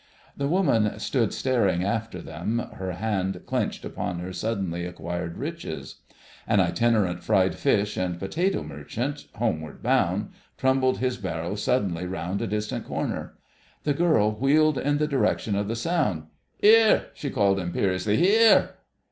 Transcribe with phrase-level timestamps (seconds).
[0.35, 5.97] The woman stood staring after them, her hand clenched upon her suddenly acquired riches.
[6.47, 12.47] An itinerant fried fish and potato merchant, homeward bound, trundled his barrow suddenly round a
[12.47, 13.37] distant corner.
[13.83, 16.23] The girl wheeled in the direction of the sound.
[16.63, 18.69] "'Ere!" she called imperiously, "_'ere!